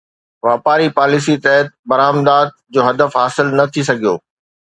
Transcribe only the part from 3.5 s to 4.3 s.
نه ٿي سگهيو